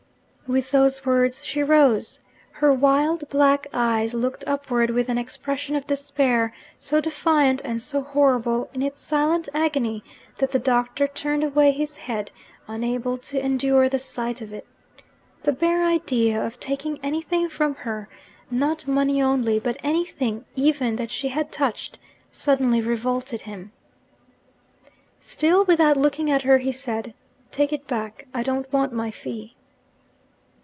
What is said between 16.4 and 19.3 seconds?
of taking anything from her not money